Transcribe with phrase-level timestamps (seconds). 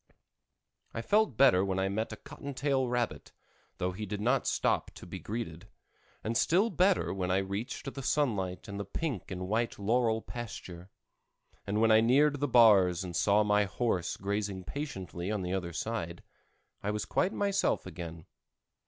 [0.95, 3.33] I felt better when I met a cotton tail rabbit,
[3.77, 5.69] though he did not stop to be greeted;
[6.23, 10.89] and still better when I reached the sunlight and the pink and white laurel pasture;
[11.67, 15.71] and when I neared the bars and saw my horse grazing patiently on the other
[15.71, 16.23] side,
[16.81, 18.25] I was quite myself again.